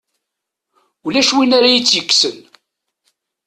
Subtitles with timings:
[1.05, 2.37] Ulac win ara iyi-tt-yekksen.